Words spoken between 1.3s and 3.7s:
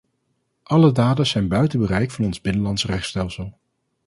buiten bereik van ons binnenlandse rechtsstelsel.